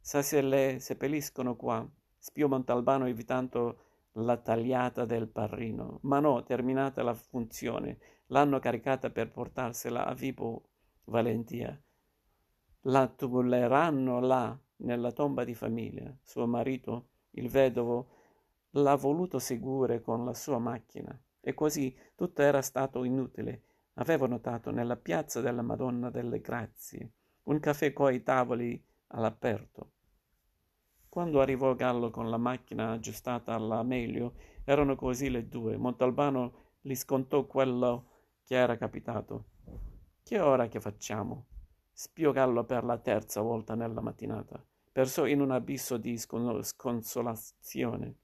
Sa 0.00 0.20
se 0.22 0.42
le 0.42 0.78
seppelliscono 0.80 1.56
qua, 1.56 1.86
spiò 2.18 2.46
Montalbano 2.46 3.06
evitando 3.06 3.84
la 4.12 4.36
tagliata 4.36 5.06
del 5.06 5.28
parrino. 5.28 5.98
Ma 6.02 6.20
no, 6.20 6.42
terminata 6.42 7.02
la 7.02 7.14
funzione, 7.14 7.98
l'hanno 8.26 8.58
caricata 8.58 9.10
per 9.10 9.30
portarsela 9.30 10.04
a 10.04 10.12
Vibo 10.12 10.68
Valentia. 11.04 11.80
La 12.82 13.06
tubuleranno 13.08 14.20
là, 14.20 14.58
nella 14.78 15.12
tomba 15.12 15.44
di 15.44 15.54
famiglia. 15.54 16.14
Suo 16.22 16.46
marito, 16.46 17.08
il 17.30 17.48
vedovo, 17.48 18.08
l'ha 18.70 18.94
voluto 18.96 19.38
seguire 19.38 20.00
con 20.00 20.24
la 20.24 20.34
sua 20.34 20.58
macchina. 20.58 21.18
E 21.40 21.54
così 21.54 21.96
tutto 22.14 22.42
era 22.42 22.62
stato 22.62 23.04
inutile. 23.04 23.62
Avevo 23.94 24.26
notato 24.26 24.70
nella 24.70 24.96
piazza 24.96 25.40
della 25.40 25.62
Madonna 25.62 26.10
delle 26.10 26.40
Grazie 26.40 27.12
un 27.48 27.60
caffè 27.60 27.92
coi 27.92 28.22
tavoli 28.22 28.82
all'aperto. 29.08 29.92
Quando 31.08 31.40
arrivò 31.40 31.74
Gallo 31.74 32.10
con 32.10 32.28
la 32.28 32.36
macchina 32.36 32.92
aggiustata 32.92 33.54
alla 33.54 33.82
meglio, 33.82 34.34
erano 34.64 34.94
così 34.94 35.30
le 35.30 35.48
due. 35.48 35.78
Montalbano 35.78 36.76
gli 36.80 36.94
scontò 36.94 37.46
quello 37.46 38.10
che 38.44 38.54
era 38.54 38.76
capitato. 38.76 39.46
Che 40.22 40.38
ora 40.38 40.68
che 40.68 40.78
facciamo? 40.78 41.46
Spiò 42.00 42.30
Gallo 42.30 42.62
per 42.62 42.84
la 42.84 42.96
terza 42.96 43.40
volta 43.40 43.74
nella 43.74 44.00
mattinata. 44.00 44.64
perso 44.92 45.24
in 45.24 45.40
un 45.40 45.50
abisso 45.50 45.96
di 45.96 46.16
sconsolazione. 46.16 48.14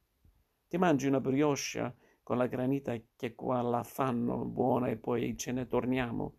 Ti 0.68 0.78
mangi 0.78 1.08
una 1.08 1.20
brioche 1.20 1.96
con 2.22 2.36
la 2.36 2.46
granita 2.46 2.96
che 3.16 3.34
qua 3.34 3.62
la 3.62 3.82
fanno 3.82 4.44
buona 4.44 4.86
e 4.90 4.96
poi 4.96 5.36
ce 5.36 5.50
ne 5.50 5.66
torniamo. 5.66 6.34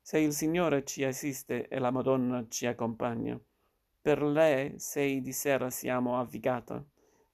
Se 0.00 0.18
il 0.18 0.32
Signore 0.32 0.82
ci 0.84 1.04
assiste 1.04 1.68
e 1.68 1.78
la 1.78 1.92
Madonna 1.92 2.44
ci 2.48 2.66
accompagna, 2.66 3.40
per 4.02 4.24
lei 4.24 4.76
sei 4.80 5.22
di 5.22 5.32
sera 5.32 5.70
siamo 5.70 6.18
avvicata. 6.18 6.84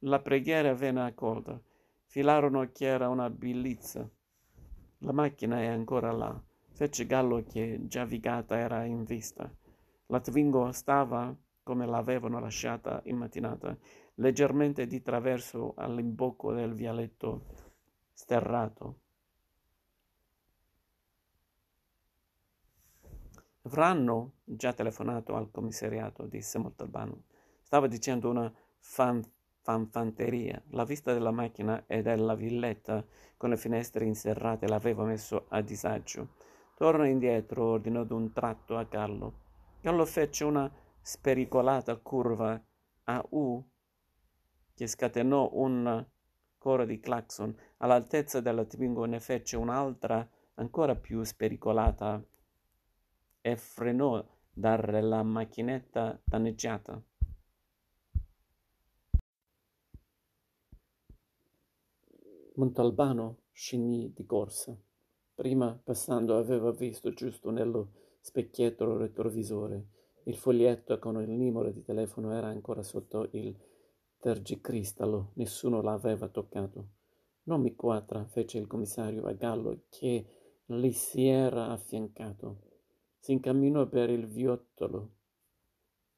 La 0.00 0.20
preghiera 0.20 0.74
venne 0.74 1.04
accolta. 1.04 1.58
Filarono 2.04 2.70
che 2.70 2.84
era 2.84 3.08
una 3.08 3.30
bellezza. 3.30 4.06
La 4.98 5.12
macchina 5.12 5.58
è 5.58 5.68
ancora 5.68 6.12
là. 6.12 6.38
Fece 6.82 7.06
Gallo 7.06 7.44
che 7.44 7.78
già 7.86 8.04
vigata 8.04 8.58
era 8.58 8.82
in 8.82 9.04
vista. 9.04 9.48
La 10.06 10.18
Twingo 10.18 10.72
stava, 10.72 11.32
come 11.62 11.86
l'avevano 11.86 12.40
lasciata 12.40 13.00
in 13.04 13.18
mattinata, 13.18 13.78
leggermente 14.14 14.88
di 14.88 15.00
traverso 15.00 15.74
all'imbocco 15.76 16.52
del 16.52 16.74
vialetto 16.74 17.44
sterrato. 18.12 18.98
Avranno 23.62 24.32
già 24.42 24.72
telefonato 24.72 25.36
al 25.36 25.52
commissariato, 25.52 26.26
disse 26.26 26.58
Montalbano. 26.58 27.22
Stava 27.60 27.86
dicendo 27.86 28.28
una 28.28 28.52
fan 28.80 29.22
fanfanteria. 29.60 30.60
La 30.70 30.84
vista 30.84 31.12
della 31.12 31.30
macchina 31.30 31.84
e 31.86 32.02
della 32.02 32.34
villetta 32.34 33.04
con 33.36 33.50
le 33.50 33.56
finestre 33.56 34.04
inserrate 34.04 34.66
l'aveva 34.66 35.04
messo 35.04 35.46
a 35.50 35.60
disagio. 35.60 36.41
Torna 36.74 37.06
indietro, 37.06 37.64
ordinò 37.64 38.04
d'un 38.04 38.32
tratto 38.32 38.76
a 38.76 38.84
Gallo. 38.84 39.40
Gallo 39.80 40.04
fece 40.04 40.44
una 40.44 40.70
spericolata 41.00 41.96
curva 41.96 42.60
a 43.04 43.26
U 43.30 43.62
che 44.74 44.86
scatenò 44.86 45.50
un 45.52 46.06
coro 46.58 46.84
di 46.84 46.98
clacson. 47.00 47.54
All'altezza 47.78 48.40
della 48.40 48.64
Twingo 48.64 49.04
ne 49.04 49.20
fece 49.20 49.56
un'altra 49.56 50.28
ancora 50.54 50.94
più 50.94 51.22
spericolata 51.24 52.22
e 53.40 53.56
frenò 53.56 54.24
dalla 54.52 55.22
macchinetta 55.22 56.20
danneggiata. 56.24 57.02
Montalbano 62.54 63.38
scenì 63.50 64.12
di 64.12 64.24
corsa. 64.26 64.76
Prima, 65.42 65.76
passando, 65.82 66.36
aveva 66.36 66.70
visto 66.70 67.12
giusto 67.12 67.50
nello 67.50 67.90
specchietto 68.20 68.96
retrovisore. 68.96 69.86
Il 70.26 70.36
foglietto 70.36 71.00
con 71.00 71.20
il 71.20 71.30
numero 71.30 71.72
di 71.72 71.82
telefono 71.82 72.30
era 72.30 72.46
ancora 72.46 72.84
sotto 72.84 73.28
il 73.32 73.52
tergicristallo. 74.20 75.32
Nessuno 75.34 75.82
l'aveva 75.82 76.28
toccato. 76.28 76.90
Non 77.42 77.60
mi 77.60 77.74
quadra, 77.74 78.24
fece 78.24 78.58
il 78.58 78.68
commissario 78.68 79.26
a 79.26 79.32
Gallo, 79.32 79.80
che 79.88 80.26
gli 80.64 80.92
si 80.92 81.26
era 81.26 81.70
affiancato. 81.70 82.58
Si 83.18 83.32
incamminò 83.32 83.88
per 83.88 84.10
il 84.10 84.28
viottolo. 84.28 85.14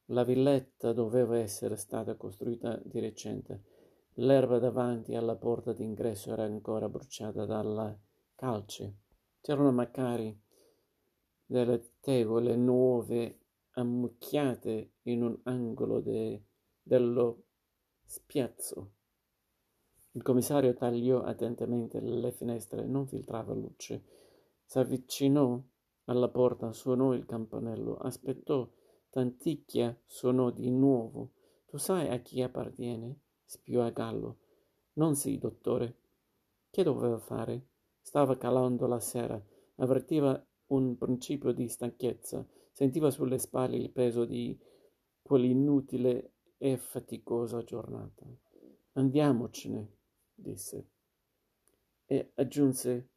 La 0.09 0.23
villetta 0.23 0.93
doveva 0.93 1.39
essere 1.39 1.77
stata 1.77 2.15
costruita 2.15 2.79
di 2.85 2.99
recente 2.99 3.63
L'erba 4.19 4.59
davanti 4.59 5.15
alla 5.15 5.35
porta 5.35 5.73
d'ingresso 5.73 6.31
era 6.31 6.43
ancora 6.43 6.87
bruciata 6.87 7.45
dalla 7.45 7.97
calce. 8.35 8.97
C'erano 9.45 9.71
magari 9.71 10.35
delle 11.45 11.97
tegole 11.99 12.55
nuove 12.55 13.41
ammucchiate 13.73 14.93
in 15.03 15.21
un 15.21 15.39
angolo 15.43 15.99
de, 15.99 16.45
dello 16.81 17.43
spiazzo. 18.03 18.93
Il 20.13 20.23
commissario 20.23 20.73
tagliò 20.73 21.21
attentamente 21.21 21.99
le 21.99 22.31
finestre, 22.31 22.87
non 22.87 23.05
filtrava 23.05 23.53
luce. 23.53 24.03
S'avvicinò 24.63 25.61
alla 26.05 26.29
porta, 26.29 26.73
suonò 26.73 27.13
il 27.13 27.27
campanello, 27.27 27.97
aspettò, 27.97 28.67
tanticchia 29.11 29.95
suonò 30.07 30.49
di 30.49 30.71
nuovo. 30.71 31.33
Tu 31.67 31.77
sai 31.77 32.09
a 32.09 32.17
chi 32.17 32.41
appartiene? 32.41 33.19
spiò 33.45 33.83
a 33.83 33.91
Gallo. 33.91 34.39
Non 34.93 35.15
sì, 35.15 35.37
dottore. 35.37 35.99
Che 36.71 36.81
doveva 36.81 37.19
fare? 37.19 37.73
Stava 38.05 38.37
calando 38.37 38.85
la 38.85 38.99
sera, 38.99 39.43
avvertiva 39.77 40.41
un 40.67 40.95
principio 40.95 41.51
di 41.51 41.67
stanchezza, 41.67 42.47
sentiva 42.71 43.09
sulle 43.09 43.39
spalle 43.39 43.77
il 43.77 43.89
peso 43.89 44.25
di 44.25 44.57
quell'inutile 45.23 46.33
e 46.59 46.77
faticosa 46.77 47.63
giornata. 47.63 48.23
Andiamocene, 48.93 49.91
disse, 50.35 50.87
e 52.05 52.31
aggiunse 52.35 53.09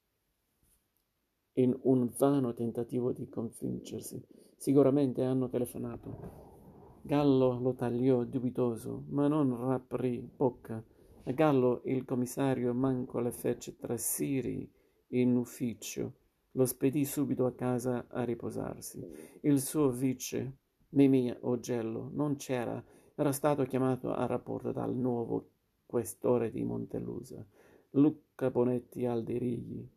in 1.59 1.79
un 1.83 2.11
vano 2.17 2.55
tentativo 2.55 3.13
di 3.13 3.29
convincersi. 3.29 4.21
Sicuramente 4.57 5.23
hanno 5.23 5.51
telefonato. 5.51 7.01
Gallo 7.03 7.61
lo 7.61 7.75
tagliò 7.75 8.25
dubitoso, 8.25 9.05
ma 9.11 9.29
non 9.29 9.55
raprì 9.55 10.19
bocca. 10.19 10.83
A 11.25 11.33
Gallo 11.33 11.83
il 11.85 12.07
commissario 12.07 12.73
manco 12.73 13.21
le 13.21 13.31
fece 13.31 13.77
trasiri 13.77 14.77
in 15.09 15.37
ufficio. 15.37 16.15
Lo 16.53 16.67
spedì 16.67 17.05
subito 17.05 17.47
a 17.47 17.53
casa 17.53 18.07
a 18.09 18.25
riposarsi. 18.25 19.07
Il 19.43 19.61
suo 19.61 19.91
vice, 19.91 20.57
Mimì 20.91 21.35
Ogello, 21.41 22.11
non 22.13 22.37
c'era, 22.37 22.83
era 23.15 23.33
stato 23.33 23.65
chiamato 23.65 24.13
a 24.13 24.27
rapporto 24.27 24.73
dal 24.73 24.95
nuovo 24.95 25.51
questore 25.87 26.51
di 26.51 26.63
Montelusa, 26.63 27.45
Luca 27.91 28.51
Bonetti 28.51 29.07
Aldirigli, 29.07 29.89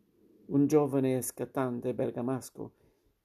un 0.46 0.66
giovane 0.66 1.16
e 1.16 1.22
scattante 1.22 1.94
bergamasco 1.94 2.72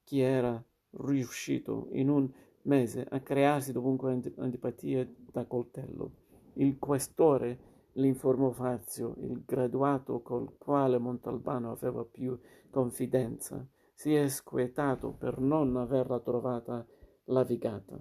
che 0.04 0.21
era 0.21 0.63
riuscito 0.91 1.89
in 1.91 2.10
un 2.10 2.30
mese 2.63 3.06
a 3.10 3.19
crearsi 3.21 3.71
dovunque 3.71 4.19
antipatie 4.38 5.15
da 5.32 5.45
coltello. 5.45 6.12
Il 6.54 6.78
questore 6.78 7.77
l'informò 7.98 8.52
Fazio, 8.52 9.14
il 9.18 9.44
graduato 9.46 10.22
col 10.22 10.58
quale 10.58 10.98
Montalbano 10.98 11.72
aveva 11.72 12.04
più 12.04 12.38
confidenza. 12.70 13.66
Si 13.94 14.14
è 14.14 14.28
squietato 14.28 15.14
per 15.14 15.40
non 15.40 15.76
averla 15.76 16.20
trovata 16.20 16.86
la 17.26 17.44
vigata. 17.44 18.00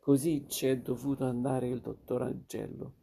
Così 0.00 0.44
c'è 0.46 0.80
dovuto 0.80 1.24
andare 1.24 1.68
il 1.68 1.80
dottor 1.80 2.22
Angello. 2.22 2.94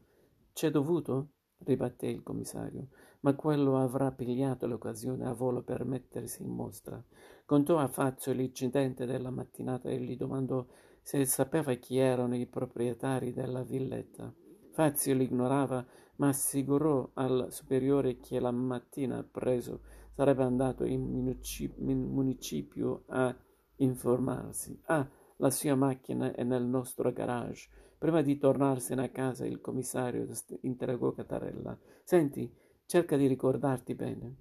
C'è 0.54 0.70
dovuto? 0.70 1.30
ribatté 1.64 2.08
il 2.08 2.24
commissario 2.24 2.90
ma 3.24 3.36
quello 3.36 3.78
avrà 3.78 4.12
pigliato 4.12 4.68
l'occasione 4.68 5.26
a 5.26 5.34
volo 5.34 5.62
per 5.62 5.86
mettersi 5.86 6.44
in 6.44 6.50
mostra. 6.50 7.02
Contò 7.46 7.78
a 7.78 7.88
Fazio 7.88 8.34
l'incidente 8.34 9.06
della 9.06 9.30
mattinata 9.30 9.90
e 9.90 9.98
gli 10.00 10.18
domandò 10.18 10.66
se 11.02 11.26
sapeva 11.26 11.74
chi 11.76 11.98
erano 11.98 12.36
i 12.36 12.46
proprietari 12.46 13.34
della 13.34 13.64
villetta. 13.64 14.34
Fazio 14.74 15.14
l'ignorava, 15.16 15.86
ma 16.18 16.28
assicurò 16.28 17.10
al 17.14 17.48
superiore 17.50 18.18
che 18.20 18.40
la 18.40 18.52
mattina 18.52 19.24
preso 19.24 19.82
sarebbe 20.12 20.44
andato 20.44 20.84
in 20.84 21.02
municipio 21.80 23.04
a 23.08 23.36
informarsi. 23.78 24.80
Ah, 24.88 25.10
la 25.38 25.50
sua 25.50 25.76
macchina 25.76 26.34
è 26.34 26.44
nel 26.44 26.66
nostro 26.66 27.12
garage. 27.12 27.70
Prima 27.98 28.22
di 28.22 28.38
tornarsene 28.38 29.06
a 29.06 29.10
casa 29.10 29.46
il 29.46 29.62
commissario 29.62 30.28
interrogò 30.62 31.14
Catarella. 31.14 31.78
Senti, 32.04 32.62
Cerca 32.86 33.18
di 33.18 33.28
ricordarti 33.28 33.96
bene. 33.96 34.36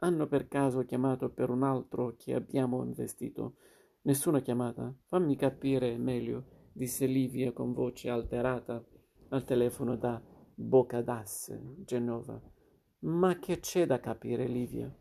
Hanno 0.00 0.26
per 0.26 0.48
caso 0.48 0.84
chiamato 0.84 1.30
per 1.30 1.48
un 1.48 1.62
altro 1.62 2.16
che 2.18 2.34
abbiamo 2.34 2.84
investito? 2.84 3.54
Nessuna 4.02 4.40
chiamata? 4.40 4.94
Fammi 5.06 5.36
capire 5.36 5.96
meglio, 5.96 6.44
disse 6.72 7.06
Livia 7.06 7.52
con 7.52 7.72
voce 7.72 8.10
alterata 8.10 8.84
al 9.34 9.44
telefono 9.44 9.96
da 9.96 10.20
Bocadasse, 10.54 11.60
Genova. 11.84 12.40
Ma 13.00 13.38
che 13.40 13.58
c'è 13.58 13.84
da 13.84 13.98
capire, 13.98 14.46
Livia? 14.46 14.92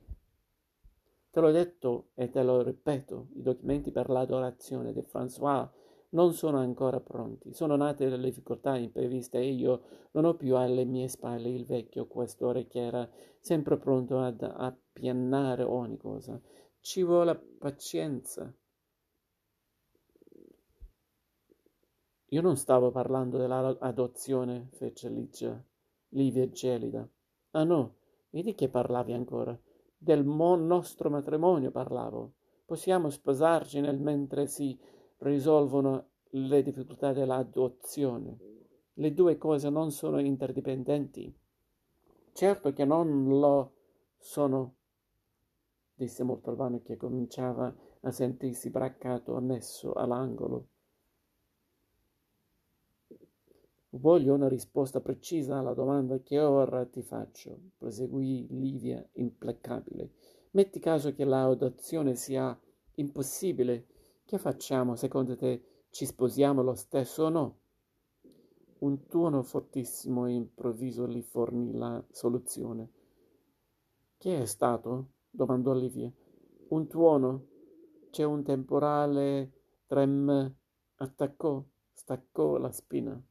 Te 1.29 1.39
l'ho 1.39 1.51
detto 1.51 2.09
e 2.15 2.29
te 2.29 2.41
lo 2.41 2.63
ripeto, 2.63 3.29
i 3.35 3.41
documenti 3.43 3.91
per 3.91 4.09
l'adorazione 4.09 4.91
di 4.91 5.01
François 5.01 5.69
non 6.09 6.33
sono 6.33 6.57
ancora 6.57 6.99
pronti. 6.99 7.53
Sono 7.53 7.75
nate 7.75 8.09
delle 8.09 8.29
difficoltà 8.29 8.75
impreviste 8.75 9.37
e 9.37 9.51
io 9.51 9.81
non 10.11 10.25
ho 10.25 10.35
più 10.35 10.55
alle 10.55 10.85
mie 10.85 11.07
spalle 11.07 11.49
il 11.49 11.65
vecchio 11.65 12.07
questore 12.07 12.67
che 12.67 12.79
era 12.79 13.07
sempre 13.39 13.77
pronto 13.77 14.19
ad 14.19 14.41
appiannare 14.41 15.63
ogni 15.63 15.97
cosa. 15.97 16.39
Ci 16.79 17.03
vuole 17.03 17.35
pazienza. 17.35 18.51
Io 22.33 22.41
non 22.41 22.57
stavo 22.57 22.89
parlando 22.89 23.37
dell'adozione, 23.37 24.69
fece 24.71 25.07
Ligia, 25.07 25.63
Livia 26.09 26.49
gelida. 26.49 27.07
Ah 27.51 27.63
no, 27.63 27.97
e 28.31 28.41
di 28.41 28.55
che 28.55 28.69
parlavi 28.69 29.13
ancora? 29.13 29.55
Del 29.95 30.25
mo- 30.25 30.55
nostro 30.55 31.11
matrimonio 31.11 31.69
parlavo. 31.69 32.33
Possiamo 32.65 33.11
sposarci 33.11 33.81
nel 33.81 33.99
mentre 33.99 34.47
si 34.47 34.75
risolvono 35.17 36.07
le 36.31 36.63
difficoltà 36.63 37.13
dell'adozione. 37.13 38.39
Le 38.93 39.13
due 39.13 39.37
cose 39.37 39.69
non 39.69 39.91
sono 39.91 40.19
interdipendenti. 40.19 41.31
Certo 42.31 42.73
che 42.73 42.83
non 42.83 43.27
lo 43.27 43.73
sono, 44.17 44.73
disse 45.93 46.23
Montalbano 46.23 46.81
che 46.81 46.97
cominciava 46.97 47.71
a 48.01 48.09
sentirsi 48.09 48.71
braccato 48.71 49.39
messo 49.39 49.93
all'angolo. 49.93 50.69
Voglio 53.95 54.33
una 54.33 54.47
risposta 54.47 55.01
precisa 55.01 55.59
alla 55.59 55.75
domanda 55.75 56.17
che 56.17 56.39
ora 56.39 56.83
ti 56.83 57.03
faccio, 57.03 57.59
proseguì 57.77 58.47
Livia 58.49 59.07
implacabile. 59.13 60.13
Metti 60.51 60.79
caso 60.79 61.13
che 61.13 61.23
l'adozione 61.23 62.15
sia 62.15 62.59
impossibile. 62.95 63.85
Che 64.25 64.39
facciamo? 64.39 64.95
Secondo 64.95 65.35
te 65.35 65.83
ci 65.91 66.07
sposiamo 66.07 66.63
lo 66.63 66.73
stesso 66.73 67.25
o 67.25 67.29
no? 67.29 67.57
Un 68.79 69.05
tuono 69.05 69.43
fortissimo 69.43 70.25
e 70.25 70.33
improvviso 70.33 71.07
gli 71.07 71.21
fornì 71.21 71.71
la 71.73 72.03
soluzione. 72.09 72.89
Che 74.17 74.41
è 74.41 74.45
stato? 74.45 75.09
domandò 75.29 75.71
Livia. 75.71 76.11
Un 76.69 76.87
tuono? 76.87 77.45
C'è 78.09 78.23
un 78.23 78.41
temporale 78.41 79.51
trem 79.85 80.55
attaccò, 80.95 81.63
staccò 81.91 82.57
la 82.57 82.71
spina. 82.71 83.23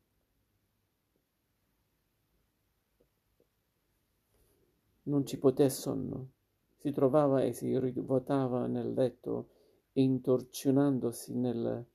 Non 5.05 5.27
ci 5.27 5.39
poté 5.39 5.69
sonno. 5.69 6.31
Si 6.77 6.93
trovava 6.93 7.43
e 7.43 7.53
si 7.53 7.79
rivuotava 7.79 8.67
nel 8.67 8.93
letto, 8.93 9.49
intorcionandosi 9.95 11.37
nelle 11.37 11.87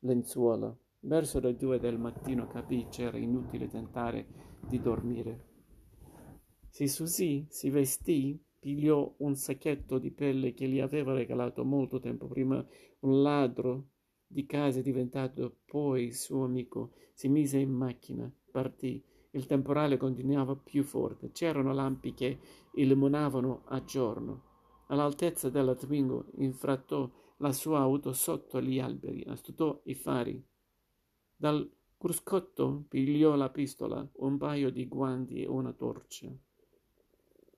lenzuola. 0.00 0.76
Verso 1.00 1.40
le 1.40 1.56
due 1.56 1.78
del 1.78 1.98
mattino 1.98 2.46
capì 2.46 2.86
c'era 2.88 3.18
inutile 3.18 3.68
tentare 3.68 4.26
di 4.68 4.80
dormire. 4.80 5.52
Si 6.68 6.88
susì, 6.88 7.46
si 7.50 7.70
vestì, 7.70 8.40
pigliò 8.58 9.14
un 9.18 9.34
sacchetto 9.34 9.98
di 9.98 10.10
pelle 10.10 10.54
che 10.54 10.68
gli 10.68 10.80
aveva 10.80 11.12
regalato 11.12 11.64
molto 11.64 12.00
tempo 12.00 12.26
prima 12.26 12.64
un 13.00 13.22
ladro 13.22 13.88
di 14.26 14.46
casa 14.46 14.80
diventato 14.80 15.58
poi 15.66 16.12
suo 16.12 16.44
amico, 16.44 16.92
si 17.12 17.28
mise 17.28 17.58
in 17.58 17.70
macchina, 17.70 18.32
partì 18.50 19.04
il 19.34 19.46
temporale 19.46 19.96
continuava 19.96 20.56
più 20.56 20.82
forte. 20.82 21.30
C'erano 21.32 21.72
lampi 21.72 22.14
che 22.14 22.38
illuminavano 22.74 23.62
a 23.66 23.84
giorno. 23.84 24.52
All'altezza 24.88 25.50
della 25.50 25.74
Twingo 25.74 26.26
infrattò 26.36 27.10
la 27.38 27.52
sua 27.52 27.80
auto 27.80 28.12
sotto 28.12 28.60
gli 28.60 28.78
alberi, 28.78 29.24
astutò 29.26 29.80
i 29.84 29.94
fari. 29.94 30.42
Dal 31.36 31.68
cruscotto 31.98 32.84
pigliò 32.88 33.34
la 33.34 33.50
pistola, 33.50 34.06
un 34.18 34.38
paio 34.38 34.70
di 34.70 34.86
guanti 34.86 35.42
e 35.42 35.48
una 35.48 35.72
torcia. 35.72 36.30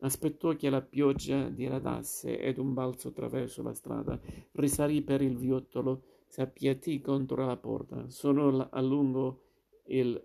Aspettò 0.01 0.55
che 0.55 0.71
la 0.71 0.83
pioggia 0.83 1.49
diradasse 1.49 2.39
ed 2.39 2.59
un 2.59 2.73
balzo 2.73 3.09
attraverso 3.09 3.62
la 3.62 3.75
strada 3.75 4.19
risalì 4.53 5.03
per 5.03 5.21
il 5.21 5.37
viottolo, 5.37 6.03
si 6.29 6.41
appiattì 6.41 7.01
contro 7.01 7.45
la 7.45 7.57
porta, 7.57 8.09
suonò 8.09 8.69
a 8.71 8.81
lungo 8.81 9.43
il 9.87 10.23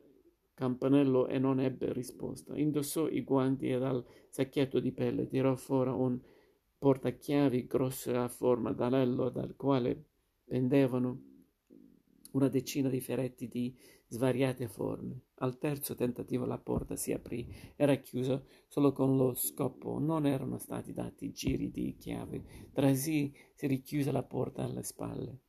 campanello 0.54 1.28
e 1.28 1.40
non 1.40 1.60
ebbe 1.60 1.92
risposta. 1.94 2.58
Indossò 2.58 3.08
i 3.08 3.24
guanti 3.24 3.70
e 3.70 3.80
dal 3.80 4.06
sacchetto 4.30 4.80
di 4.80 4.92
pelle 4.92 5.28
tirò 5.28 5.56
fuori 5.56 5.90
un 5.90 6.20
portachiavi 6.78 7.68
grosso 7.68 8.12
a 8.18 8.28
forma 8.28 8.72
d'anello 8.72 9.30
dal 9.30 9.56
quale 9.56 10.06
pendevano 10.46 11.30
una 12.32 12.48
decina 12.48 12.90
di 12.90 13.02
ferretti 13.02 13.48
di 13.48 13.76
svariate 14.08 14.68
forme. 14.68 15.22
Al 15.36 15.58
terzo 15.58 15.96
tentativo 15.96 16.46
la 16.46 16.58
porta 16.58 16.96
si 16.96 17.12
aprì, 17.14 17.48
era 17.76 17.96
chiusa 17.96 18.44
solo 18.68 18.92
con 18.92 19.16
lo 19.16 19.34
scoppo, 19.34 20.00
non 20.00 20.26
erano 20.26 20.58
stati 20.58 20.94
dati 20.94 21.32
giri 21.32 21.72
di 21.72 21.96
chiave. 21.98 22.70
Trasì 22.74 23.34
si 23.54 23.68
richiuse 23.68 24.12
la 24.12 24.24
porta 24.24 24.64
alle 24.64 24.84
spalle. 24.84 25.40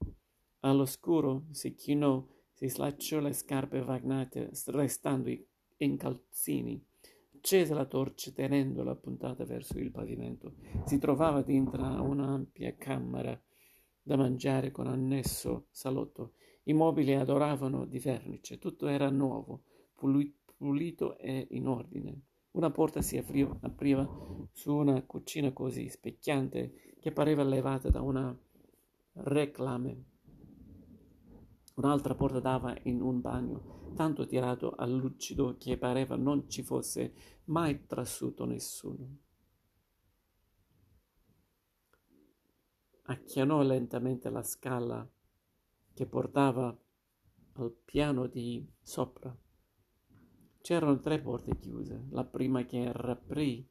All'oscuro 0.61 1.47
si 1.51 1.75
chinò 1.75 2.25
si 2.63 2.69
slacciò 2.69 3.19
le 3.19 3.33
scarpe 3.33 3.83
vagnate, 3.83 4.51
restando 4.67 5.37
in 5.79 5.97
calzini. 5.97 6.81
Accese 7.35 7.75
la 7.75 7.87
torcia 7.87 8.31
tenendola 8.31 8.95
puntata 8.95 9.45
verso 9.45 9.81
il 9.81 9.91
pavimento. 9.91 10.55
Si 10.85 10.99
trovava 10.99 11.43
dentro 11.43 11.83
un'ampia 11.83 12.77
camera 12.77 13.37
da 14.01 14.17
mangiare 14.17 14.71
con 14.71 14.87
annesso 14.87 15.67
salotto. 15.73 16.35
I 16.65 16.73
mobili 16.73 17.15
adoravano 17.15 17.85
di 17.85 17.99
vernice, 17.99 18.59
tutto 18.59 18.87
era 18.87 19.11
nuovo, 19.11 19.65
pulito 20.57 21.19
e 21.19 21.49
in 21.51 21.67
ordine. 21.67 22.21
Una 22.53 22.71
porta 22.71 23.03
si 23.03 23.19
apriva, 23.19 23.59
apriva 23.63 24.09
su 24.53 24.73
una 24.73 25.03
cucina 25.03 25.53
così 25.53 25.89
specchiante 25.89 26.95
che 27.01 27.11
pareva 27.11 27.43
levata 27.43 27.91
da 27.91 28.03
una 28.03 28.33
reclame 29.15 30.11
Un'altra 31.75 32.15
porta 32.15 32.39
dava 32.39 32.77
in 32.83 33.01
un 33.01 33.21
bagno, 33.21 33.93
tanto 33.95 34.27
tirato 34.27 34.73
a 34.73 34.85
lucido 34.87 35.57
che 35.59 35.79
pareva 35.79 36.17
non 36.17 36.49
ci 36.49 36.63
fosse 36.63 37.15
mai 37.45 37.87
trassuto 37.87 38.45
nessuno. 38.45 39.19
Acchianò 43.05 43.63
lentamente 43.63 44.29
la 44.31 44.43
scala 44.43 45.09
che 45.95 46.07
portava 46.07 46.77
al 47.55 47.73
piano 47.85 48.27
di 48.27 48.67
sopra. 48.81 49.37
C'erano 50.61 51.01
tre 51.01 51.21
porte 51.21 51.59
chiuse. 51.59 52.07
La 52.11 52.25
prima 52.25 52.65
che 52.65 52.91
raprì 52.93 53.69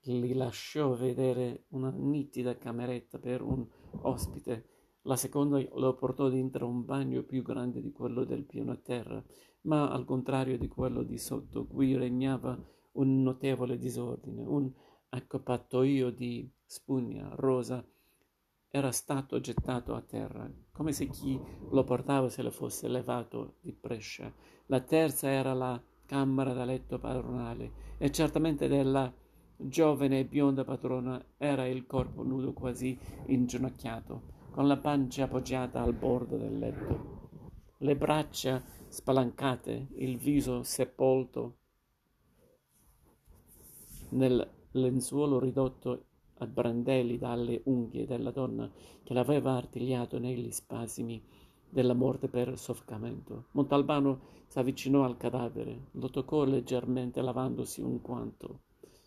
gli 0.00 0.34
lasciò 0.34 0.94
vedere 0.94 1.64
una 1.68 1.90
nitida 1.90 2.56
cameretta 2.56 3.18
per 3.18 3.42
un 3.42 3.66
ospite 4.02 4.68
la 5.04 5.16
seconda 5.16 5.58
lo 5.74 5.94
portò 5.94 6.28
dentro 6.28 6.68
un 6.68 6.84
bagno 6.84 7.22
più 7.22 7.42
grande 7.42 7.80
di 7.80 7.90
quello 7.90 8.24
del 8.24 8.44
piano 8.44 8.80
terra, 8.82 9.22
ma 9.62 9.90
al 9.90 10.04
contrario 10.04 10.58
di 10.58 10.68
quello 10.68 11.02
di 11.02 11.16
sotto, 11.16 11.66
cui 11.66 11.96
regnava 11.96 12.58
un 12.92 13.22
notevole 13.22 13.78
disordine, 13.78 14.44
un 14.44 14.70
accoppatoio 15.10 16.10
di 16.10 16.50
spugna 16.64 17.30
rosa 17.34 17.84
era 18.68 18.92
stato 18.92 19.40
gettato 19.40 19.94
a 19.94 20.02
terra, 20.02 20.48
come 20.70 20.92
se 20.92 21.08
chi 21.08 21.40
lo 21.70 21.82
portava 21.82 22.28
se 22.28 22.42
lo 22.42 22.50
fosse 22.50 22.86
levato 22.86 23.56
di 23.60 23.72
prescia. 23.72 24.32
La 24.66 24.80
terza 24.80 25.28
era 25.28 25.54
la 25.54 25.82
camera 26.06 26.52
da 26.52 26.64
letto 26.64 26.98
padronale 26.98 27.96
e 27.98 28.10
certamente 28.10 28.68
della 28.68 29.12
giovane 29.56 30.20
e 30.20 30.24
bionda 30.24 30.64
padrona 30.64 31.22
era 31.36 31.66
il 31.66 31.86
corpo 31.86 32.22
nudo 32.22 32.52
quasi 32.52 32.96
inginocchiato 33.26 34.38
con 34.50 34.66
la 34.66 34.76
pancia 34.76 35.24
appoggiata 35.24 35.82
al 35.82 35.94
bordo 35.94 36.36
del 36.36 36.58
letto, 36.58 37.28
le 37.78 37.96
braccia 37.96 38.62
spalancate, 38.88 39.88
il 39.96 40.18
viso 40.18 40.62
sepolto 40.62 41.58
nel 44.10 44.46
lenzuolo 44.72 45.38
ridotto 45.38 46.06
a 46.38 46.46
brandelli 46.46 47.18
dalle 47.18 47.60
unghie 47.64 48.06
della 48.06 48.30
donna 48.30 48.70
che 49.02 49.14
l'aveva 49.14 49.52
artigliato 49.52 50.18
negli 50.18 50.50
spasimi 50.50 51.22
della 51.68 51.94
morte 51.94 52.28
per 52.28 52.58
soffocamento. 52.58 53.46
Montalbano 53.52 54.20
s'avvicinò 54.48 55.04
al 55.04 55.16
cadavere, 55.16 55.88
lo 55.92 56.10
toccò 56.10 56.44
leggermente 56.44 57.22
lavandosi 57.22 57.80
un 57.80 57.98
guanto. 58.02 58.62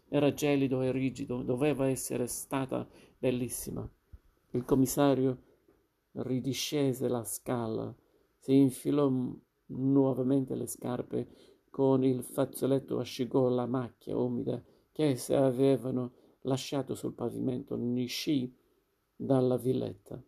Era 0.07 0.33
gelido 0.33 0.81
e 0.81 0.91
rigido, 0.91 1.41
doveva 1.41 1.87
essere 1.89 2.27
stata 2.27 2.87
bellissima. 3.17 3.87
Il 4.53 4.65
commissario 4.65 5.41
ridiscese 6.11 7.07
la 7.07 7.23
scala, 7.23 7.93
si 8.37 8.53
infilò 8.55 9.11
nuovamente 9.65 10.53
le 10.53 10.67
scarpe, 10.67 11.27
con 11.71 12.03
il 12.03 12.21
fazzoletto 12.21 12.99
asciugò 12.99 13.47
la 13.47 13.65
macchia 13.65 14.15
umida 14.15 14.63
che 14.91 15.09
esse 15.09 15.35
avevano 15.35 16.11
lasciato 16.41 16.93
sul 16.93 17.15
pavimento, 17.15 17.75
niscì 17.75 18.55
dalla 19.15 19.57
villetta. 19.57 20.23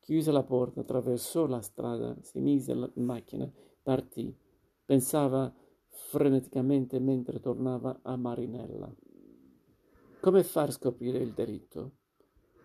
Chiuse 0.00 0.32
la 0.32 0.42
porta, 0.42 0.80
attraversò 0.80 1.46
la 1.46 1.60
strada, 1.60 2.16
si 2.22 2.40
mise 2.40 2.72
in 2.72 3.04
macchina, 3.04 3.48
partì. 3.80 4.36
Pensava 4.84 5.54
freneticamente 5.86 6.98
mentre 6.98 7.38
tornava 7.38 8.00
a 8.02 8.16
Marinella. 8.16 8.92
Come 10.20 10.42
far 10.42 10.72
scoprire 10.72 11.18
il 11.18 11.32
delitto? 11.32 11.92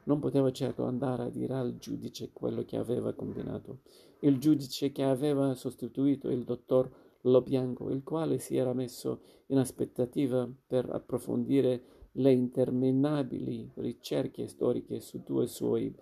Non 0.04 0.20
poteva 0.20 0.52
certo 0.52 0.86
andare 0.86 1.24
a 1.24 1.30
dire 1.30 1.54
al 1.54 1.78
giudice 1.78 2.32
quello 2.34 2.64
che 2.64 2.78
aveva 2.78 3.14
combinato. 3.14 3.80
Il 4.22 4.40
giudice 4.40 4.92
che 4.92 5.04
aveva 5.04 5.54
sostituito 5.56 6.30
il 6.30 6.44
dottor 6.44 6.90
Lobianco, 7.22 7.90
il 7.90 8.04
quale 8.04 8.40
si 8.40 8.56
era 8.56 8.74
messo 8.74 9.22
in 9.48 9.58
aspettativa 9.58 10.50
per 10.68 10.90
approfondire 10.90 11.84
le 12.14 12.32
interminabili 12.32 13.72
ricerche 13.76 14.48
storiche 14.48 15.00
su 15.00 15.22
due 15.24 15.48
suoi 15.48 15.94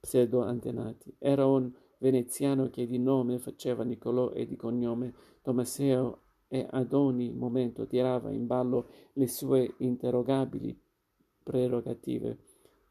pseudo-antenati. 0.00 1.14
Era 1.18 1.46
un 1.46 1.72
veneziano 1.98 2.70
che 2.70 2.86
di 2.86 2.98
nome 2.98 3.38
faceva 3.38 3.82
Niccolò 3.82 4.30
e 4.30 4.46
di 4.46 4.56
cognome 4.56 5.14
Tommaseo 5.42 6.22
e 6.48 6.66
ad 6.70 6.92
ogni 6.92 7.32
momento 7.32 7.86
tirava 7.86 8.30
in 8.30 8.46
ballo 8.46 8.88
le 9.14 9.28
sue 9.28 9.74
interrogabili 9.78 10.78
prerogative. 11.42 12.38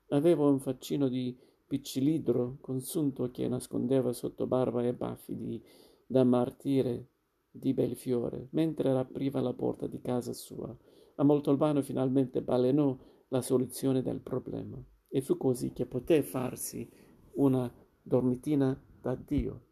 Aveva 0.09 0.47
un 0.47 0.59
faccino 0.59 1.07
di 1.07 1.37
piccilidro 1.67 2.57
consunto 2.61 3.29
che 3.29 3.47
nascondeva 3.47 4.13
sotto 4.13 4.47
barba 4.47 4.83
e 4.83 4.93
baffi 4.93 5.35
di, 5.35 5.61
da 6.05 6.23
martire 6.23 7.09
di 7.49 7.73
Belfiore, 7.73 8.47
mentre 8.51 8.91
apriva 8.91 9.41
la 9.41 9.53
porta 9.53 9.87
di 9.87 9.99
casa 9.99 10.33
sua. 10.33 10.75
A 11.15 11.23
Moltolbano 11.23 11.81
finalmente 11.81 12.41
balenò 12.41 12.97
la 13.29 13.41
soluzione 13.41 14.01
del 14.01 14.21
problema 14.21 14.81
e 15.09 15.21
fu 15.21 15.35
così 15.37 15.73
che 15.73 15.85
poté 15.85 16.21
farsi 16.21 16.89
una 17.33 17.71
dormitina 18.01 18.79
d'addio 19.01 19.66